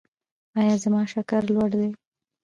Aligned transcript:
ایا 0.59 0.75
زما 0.83 1.01
شکر 1.13 1.41
لوړ 1.55 1.69
دی؟ 1.79 1.89